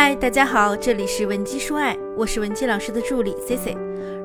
[0.00, 3.76] 嗨，大家好，这里是文姬说爱，我是文姬老师的助理 C C。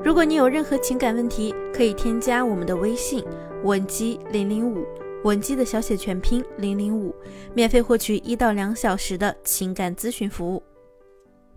[0.05, 3.25] 如果你有任何情感问题，可以添加我们的微信
[3.63, 4.85] 文姬零零五，
[5.23, 7.11] 文姬的小写全拼零零五，
[7.55, 10.61] 免费获取一到两小时的情感咨询服务。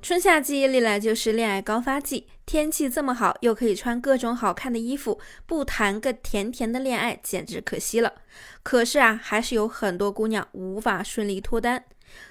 [0.01, 8.14] 春夏季历来就是恋爱高发季，天气这么好，又可以穿各种好看的衣服，不谈个甜甜的恋爱简直可惜了。
[8.62, 11.85] 可是啊，还是有很多姑娘无法顺利脱单。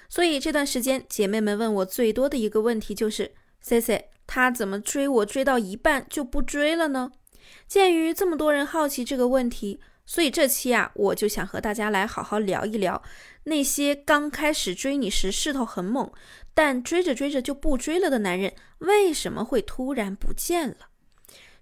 [0.08, 7.12] 所以这段时间，姐妹们问我最多的一个问题就是：“C C，他怎么追我追到一半就不追了呢？”
[7.68, 13.02] 鉴于这么多人好奇这个问题，所以这期啊，我就想和大家来好好聊一聊
[13.44, 16.10] 那些刚开始追你时势头很猛，
[16.54, 20.88] 但追着追着就不追了的男人为什么会突然不见了。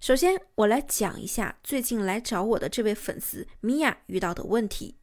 [0.00, 4.96] 首先，我来讲一下最近来找我的这位粉丝米娅遇到的问题。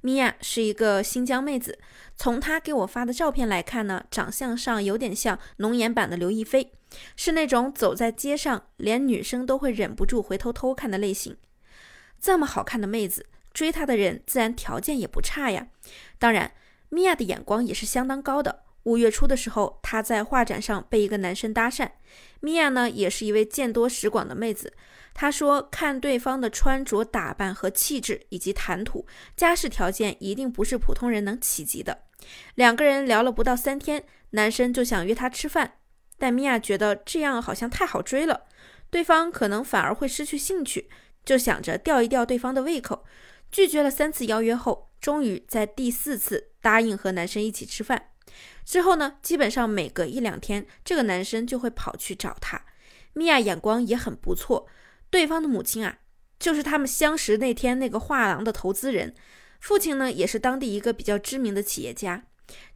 [0.00, 1.78] 米娅是一个新疆妹子，
[2.16, 6.72] 从她给我发的照片来看呢，长相上有点像浓颜版的刘亦菲，
[7.14, 11.36] 是那种走在街上连女生都会忍不住回头偷看的类型。
[12.20, 15.68] 这么好看的妹子，追她的人自然条件也不差呀。
[16.18, 16.52] 当然，
[16.88, 18.64] 米娅的眼光也是相当高的。
[18.84, 21.90] 五月初的时候，她在画展上被一个男生搭讪。
[22.40, 24.74] 米娅呢，也是一位见多识广的妹子。
[25.14, 32.04] 她说，看对方的穿着打扮和气质，以及谈吐、家世条件，一定不是普通人能企及的。
[32.54, 35.74] 两个人聊了不到三天，男生就想约她吃饭，
[36.18, 38.44] 但米娅觉得这样好像太好追了，
[38.90, 40.88] 对方可能反而会失去兴趣，
[41.24, 43.04] 就想着吊一吊对方的胃口，
[43.50, 48.11] 拒绝了三次邀约后，终于在第四次答应和男生一起吃饭。
[48.64, 52.62] 之后呢，基本上每隔一两天，这个男生就会跑去找她。
[53.14, 54.66] 米娅眼光也很不错，
[55.10, 55.98] 对方的母亲啊，
[56.38, 59.14] 就是他们相识那天那个画廊的投资人，
[59.60, 62.24] 父亲呢也是当地一个比较知名的企业家。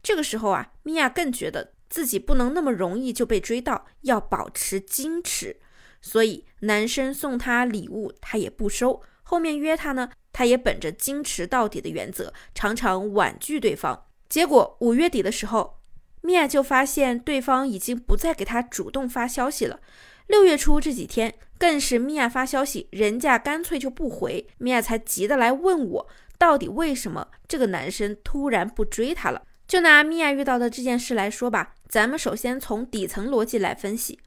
[0.03, 5.59] 这个时候啊，米娅更觉得自己不能那么容易就被追到，要保持矜持，
[6.01, 9.01] 所以男生送她礼物，她也不收。
[9.23, 14.06] 后面约她呢，她也本着矜持到底的原则，常常婉拒对方。
[14.29, 15.79] 结果五月底的时候，
[16.21, 19.79] 米娅就发现对方已经不再给她主动发消息了。
[20.27, 26.07] 六月初这几天，更是米娅发消息，人家干脆就不回，米娅才急得来问我，
[26.37, 29.43] 到底为什么这个男生突然不追她了？
[29.65, 34.19] 就拿米娅遇到的这件事来说吧，咱们首先从底层逻辑来分析，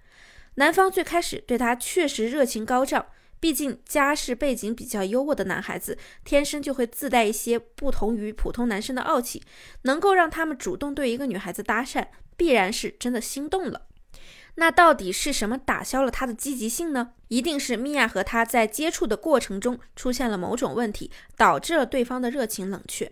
[0.55, 3.05] 男方最开始对她确实热情高涨。
[3.41, 9.43] 毕竟家世背景比较优渥的男孩子，天生就会自带一些不同于普通男生的傲气，
[9.83, 12.07] 能够让他们主动对一个女孩子搭讪，
[12.37, 13.87] 必然是真的心动了。
[14.57, 17.13] 那到底是什么打消了他的积极性呢？
[17.29, 23.11] 一定是米娅和他在接触的过程中出现了某种问题，导致了对方的热情冷却。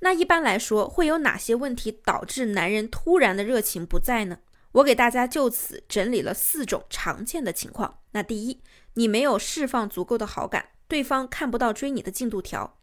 [0.00, 4.38] 那一般来说，会有哪些问题导致男人突然的热情不在呢？
[4.72, 7.98] 我给大家就此整理了四种常见的情况。
[8.12, 8.60] 那第一。
[8.94, 12.76] 你没有释放足够的好感，对方看不到追你的进度条。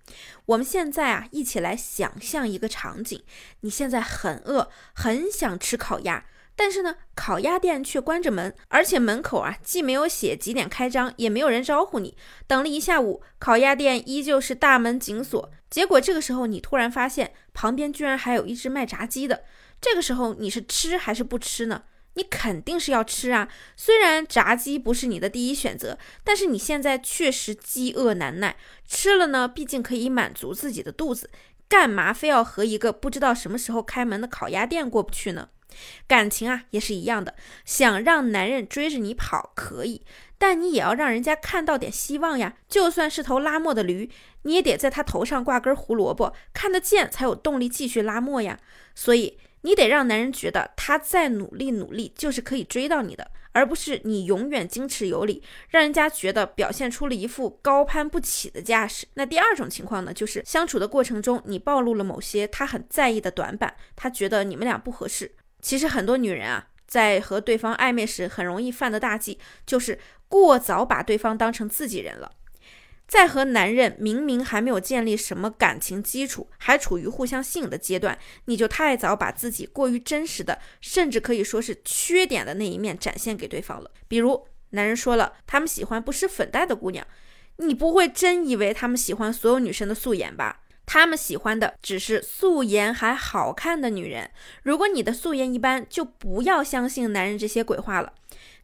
[0.45, 3.23] 我们现在啊，一起来想象一个场景：
[3.61, 12.17] 你现在很饿，很想吃烤鸭，但是呢，烤鸭店却关着门，而且门口啊，既没有写几点开张，也没有人招呼你。
[12.45, 15.51] 等了一下午，烤鸭店依旧是大门紧锁。
[15.69, 19.45] 结果这个时候，你突然发现旁边居然还有一只卖炸鸡的。
[19.79, 21.83] 这个时候，你是吃还是不吃呢？
[22.15, 23.47] 你肯定是要吃啊！
[23.77, 31.29] 虽然炸鸡不是你的第一选择，但是你现在确实饥饿难耐，吃了呢，毕竟可以满足自己的肚子，
[31.69, 35.47] 干嘛非要和一个不知道什么时候开门的烤鸭店过不去呢？
[36.05, 37.33] 感情啊，也是一样的，
[37.63, 40.01] 想让男人追着你跑可以，
[40.37, 42.55] 但你也要让人家看到点希望呀。
[42.67, 44.11] 就算是头拉磨的驴，
[44.41, 48.59] 你也得在他头上挂根胡萝卜，看得见才有动力继续拉磨呀。
[48.93, 49.39] 所以。
[49.61, 59.07] 你得让男人觉得他再努力努力就是可以追到你的，而不是你永远矜持有礼，让人家觉得表现出了一副高攀不起的架势。
[59.13, 65.31] 那第二种情况呢，就是相处的过程中你暴露了某些他很在意的短板，他觉得你们俩不合适。
[65.61, 72.31] 其实很多女人啊，在和对方暧昧时很容易犯的大忌，就是过早把对方当成自己人了。
[73.11, 83.91] 在和男人明明还没有建立什么感情基础，还处于互相吸引的阶段，你就太早把自己过于真实的，甚至可以说是缺点的那一面展现给对方了。
[84.07, 87.05] 比如，男人说了他们喜欢不施粉黛的姑娘，
[87.57, 90.61] 你不会真以为他们喜欢所有女生的素颜吧？
[90.93, 94.29] 他们喜欢的只是素颜还好看的女人。
[94.61, 98.11] 如果你的素颜一般，就不要相信男人这些鬼话了。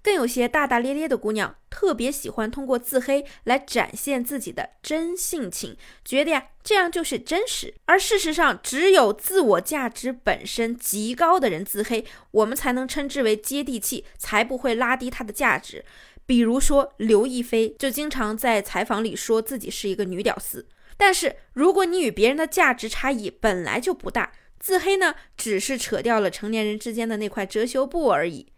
[0.01, 7.74] 更有些大大咧咧的姑娘，特别喜欢通过自黑来展现自己的真性情，觉得呀这样就是真实。
[7.85, 15.85] 而事实上，只有自我价值本身极高的人自黑，我们才能称之为接地气，才不会拉低他的价值。
[16.25, 20.68] 比如说刘亦菲，就经常在采访里说自己是一个女屌丝。
[20.98, 28.52] 但是如果你与别人的价值差异本来就不大，自黑呢，只是扯掉了成年人之间的那块遮羞布而已。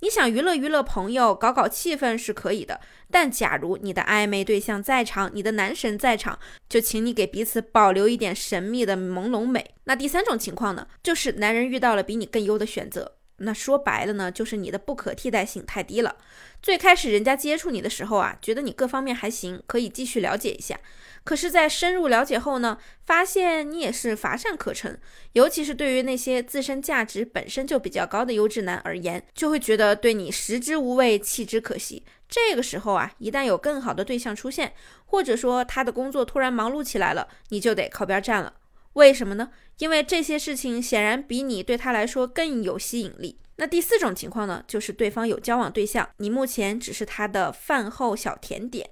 [0.00, 6.38] 你想娱乐娱乐朋友，搞搞气氛是可以的，但假如你的暧昧对象在场，你的男神在场，
[6.68, 9.74] 就请你给彼此保留一点神秘的朦胧美。
[9.84, 13.15] 那第三种情况呢，就是男人遇到了比你更优的选择。
[13.38, 16.16] 那说白了呢，就是你的不可替代性太低了。
[16.62, 20.78] 最开始人家接触你的时候啊，觉得你各方面还行，可以继续了解一下。
[21.22, 24.98] 可是，在深入了解后呢，发现你也是乏善可陈。
[25.32, 32.04] 尤其是对于那些自身价值本身就比较高的优质男而言，就会觉得对你食之无味，弃之可惜。
[32.28, 34.72] 这个时候啊，一旦有更好的对象出现，
[35.04, 38.52] 或者说他的工作突然忙碌起来了，你就得靠边站了。
[38.96, 39.50] 为什么呢？
[39.78, 43.38] 因为这些事情显然比你对他来说更有吸引力。
[43.56, 48.90] 那第四种情况呢，就是对方有交往对象，你目前只是他的饭后小甜点。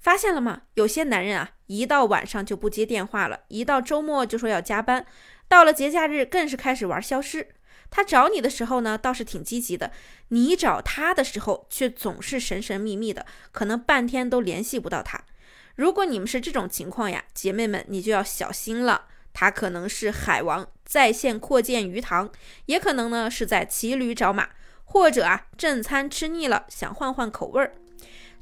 [0.00, 0.62] 发现了吗？
[0.74, 5.06] 有些男人啊，一到晚上就不接电话了，一到周末就说要加班，
[5.46, 7.48] 到了节假日更是开始玩消失。
[7.88, 9.92] 他找你的时候呢，倒是挺积极的；
[10.28, 15.22] 你找他的时候，却总是神神秘秘的，可能半天都联系不到他。
[15.76, 19.06] 如果你们是这种情况呀，姐妹们，你就要小心了。
[19.32, 22.30] 他可能是海王在线扩建鱼塘，
[22.66, 24.48] 也可能呢是在骑驴找马，
[24.84, 27.74] 或者啊正餐吃腻了想换换口味儿。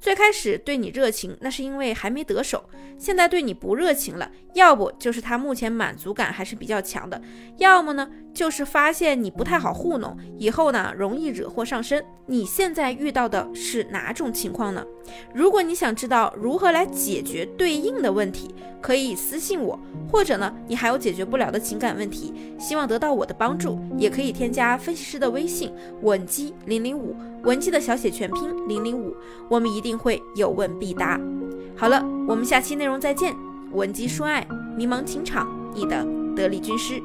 [0.00, 2.58] 最开始对你热情，那是因为还没得手；
[2.96, 7.20] 现在对你不热情了，要不就是他目前满足感还是比较强的，
[7.56, 12.04] 要么呢就是发现你不太好糊弄，以后呢容易惹祸上身。
[12.26, 14.84] 你现在遇到的是哪种情况呢？
[15.34, 19.80] 如果你想知道如何来解决对应的问题，可以私信我，
[20.12, 25.72] 或者呢你还有解决不了的情感问题，希望得到我的帮助，也可以添加分析师的微信
[26.02, 27.16] 文姬零零五。
[27.44, 29.14] 文姬的小写全拼零零五，
[29.48, 31.18] 我们一定定会有问必答。
[31.74, 33.34] 好了，我们下期内容再见。
[33.72, 34.46] 文姬说爱，
[34.76, 36.06] 迷茫情场，你的
[36.36, 37.02] 得力军师。